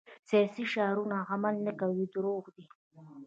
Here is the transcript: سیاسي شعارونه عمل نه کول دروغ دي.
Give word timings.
سیاسي 0.29 0.63
شعارونه 0.73 1.17
عمل 1.31 1.55
نه 1.65 1.71
کول 1.79 1.99
دروغ 2.15 2.43
دي. 2.55 2.65